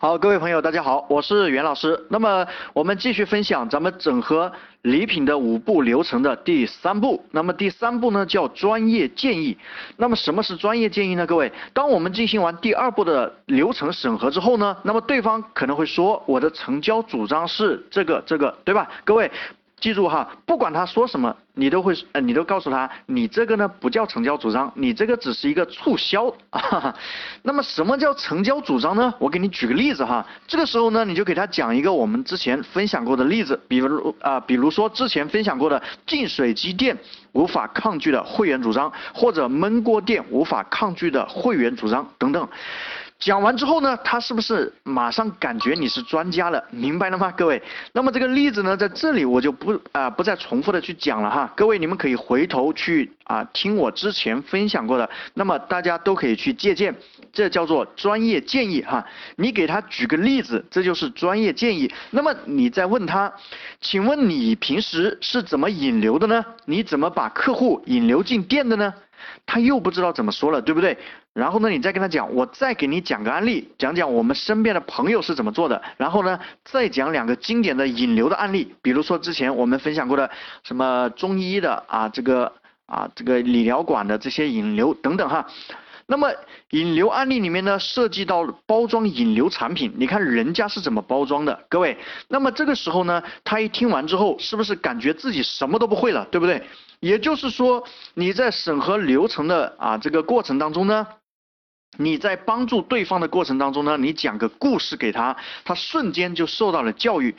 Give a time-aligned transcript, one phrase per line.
[0.00, 2.06] 好，各位朋友，大家好，我是袁老师。
[2.08, 7.20] 那么我们继续分享咱们整合礼品的五步流程的第三步。
[7.32, 9.58] 那么第三步呢叫专业建议。
[9.96, 11.26] 那么什么是专业建议呢？
[11.26, 18.88] 各位，当我们进行完第二步的流程审核之后呢，那么对方可能会说我的成交主张是这个这个，对吧？
[19.04, 19.28] 各位。
[19.80, 26.32] 记住哈，不管他说什么，你都会呃，你都告诉他，你这个呢不叫成交主张，你这个只是一个促销。
[27.42, 29.14] 那么什么叫成交主张呢？
[29.18, 36.96] 我给你举个例子哈，这个时候呢，你就给他讲一个我们之前分享过的例子，比如啊，比如说之前分享过的净水机店
[37.32, 42.48] 无法抗拒的会员主张，或者焖锅店无法抗拒的会员主张等等。
[43.18, 46.64] 讲完之后呢，他是不是马上感觉你是专家了？
[46.70, 47.60] 明白了吗，各位？
[47.92, 51.52] 那么这个例子呢，在这里我就不啊不再重复的去讲了哈。
[51.56, 56.94] 各位你们可以回头去啊听我之前分享过的，那么大家都可以去借鉴，
[57.32, 59.04] 这叫做专业建议哈。
[59.34, 61.92] 你给他举个例子，这就是专业建议。
[62.10, 63.32] 那么你再问他，
[63.80, 66.44] 请问你平时是怎么引流的呢？
[66.66, 68.94] 你怎么把客户引流进店的呢？
[69.46, 70.96] 他又不知道怎么说了，对不对？
[71.34, 75.80] 然后呢，你再跟他讲，我再给你讲个案例，讲讲我们身边的朋友是怎么做的。
[75.96, 80.30] 然后呢，再讲两个经典的引流的案例，比如说之前我们分享过的
[80.64, 82.52] 什么中医的啊，这个
[82.86, 85.46] 啊这个理疗馆的这些引流等等哈。
[86.10, 86.32] 那么
[86.70, 91.98] 引流案例里面呢，涉及到包装引流产品，你看人家是怎么包装的，各位。
[92.28, 96.66] 那么这个时候呢，他一听完之后，是不是感觉自己什么都不会了，对不对？
[97.00, 97.84] 也就是说，
[98.14, 101.06] 你在审核流程的啊这个过程当中呢，
[101.98, 107.36] 你在帮助对方的过程当中呢，你讲个故事给他，他瞬间就受到了教育。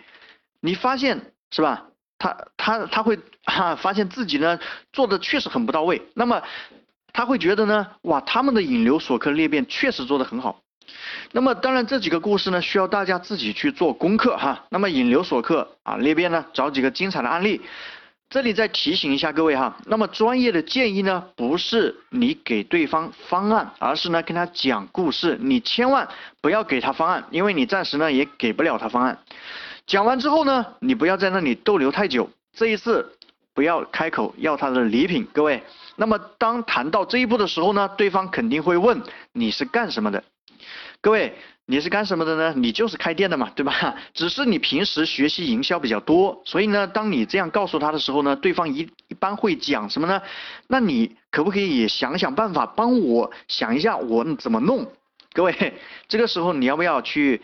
[0.62, 1.88] 你发现是吧？
[2.20, 4.60] 他他他会哈发现自己呢
[4.92, 6.02] 做的确实很不到位。
[6.14, 6.44] 那么
[7.14, 10.62] 他会觉得呢，哇，他们的引流锁客裂变确实做得很好。
[11.32, 14.66] 那么当然这几个故事呢，需要大家自己去做功课哈。
[14.70, 17.62] 那么引流锁客啊裂变呢，找几个精彩的案例。
[18.32, 25.36] 这里再提醒一下各位哈，那么专业的建议呢，不是你给对方方案，而是呢跟他讲故事。
[25.42, 26.08] 你千万
[26.40, 29.18] 不要给他方案，因为你暂时呢也给不了他方案。
[29.88, 32.30] 讲完之后呢，你不要在那里逗留太久。
[32.54, 33.18] 这一次
[33.60, 35.62] 不要开口要他的礼品，各位。
[35.98, 39.02] 那么当谈到这一步的时候呢，对方肯定会问
[39.34, 40.24] 你是干什么的，
[41.02, 41.36] 各位。
[41.66, 42.54] 你是干什么的呢？
[42.56, 43.96] 你就是开店的嘛，对吧？
[44.14, 50.22] 只是你平时学习营销比较多，所以呢，当你这样告诉他的时候呢，对方一一般会讲什么呢？
[50.68, 54.88] 那你可不可以想想办法，帮我想一下我怎么弄？
[55.34, 55.74] 各位，
[56.08, 57.42] 这个时候你要不要去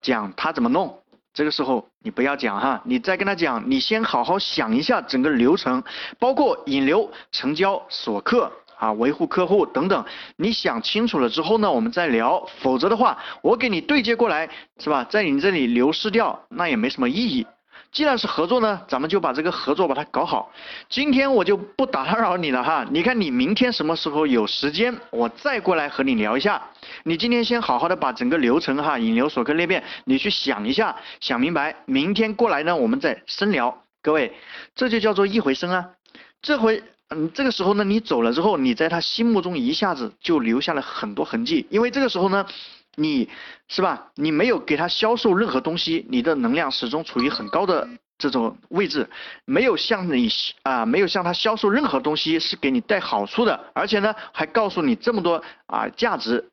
[0.00, 0.98] 讲他怎么弄？
[1.38, 5.80] 这个时候你不要讲哈，你再跟他讲，你先好好想一下整个流程，
[6.18, 8.50] 包括引流、成交、锁客。
[8.76, 10.04] 啊，维护客户等等，
[10.36, 12.44] 你想清楚了之后呢，我们再聊。
[12.60, 15.04] 否则的话，我给你对接过来，是吧？
[15.04, 17.46] 在你这里流失掉，那也没什么意义。
[17.90, 20.52] 既然是合作呢，咱们就把这个合作把它搞好。
[20.88, 26.62] 今天我就不打扰你了哈，你看你明天什么时候有时间，我再过来和你聊一下。
[27.04, 33.82] 你今天先好好的把整个流程哈，引流锁客裂变，你去想一下，想明白，明天过来呢，我们再深聊。
[34.02, 34.32] 各位，
[34.74, 35.90] 这就叫做一回生啊，
[36.42, 36.82] 这回。
[37.10, 42.44] 嗯，这个时候呢，你走了之后，你在他心目中一下子就留下了很多痕迹，因为这个时候呢，
[42.98, 43.28] 你
[43.68, 44.08] 是吧？
[44.16, 47.88] 你没有给他销售任何东西，你的能量始终处于很高的
[48.18, 49.08] 这种位置，
[49.44, 50.28] 没有向你
[50.64, 56.50] 啊，没有向他销售任何东西是给你带好处的，而且呢，还告诉你这么多啊价值，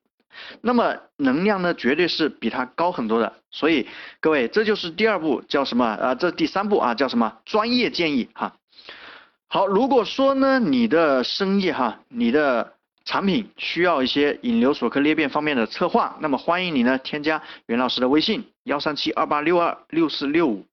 [0.62, 3.34] 那么能量呢，绝对是比他高很多的。
[3.50, 3.88] 所以
[4.20, 6.14] 各位，这就是第二步叫什么啊？
[6.14, 7.38] 这第三步啊叫什么？
[7.46, 8.54] 专业建议哈。
[9.48, 12.74] 好，如果说呢，你的生意哈，你的
[13.06, 20.66] 产品需要一些引流锁客裂变方面的策划，那么欢迎你呢添加袁老师的微信幺三七二八六二六四六五。